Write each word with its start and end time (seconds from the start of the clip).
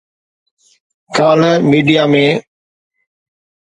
ڪالهه 1.15 1.53
ميڊيا 1.69 2.03
۾ 2.13 2.25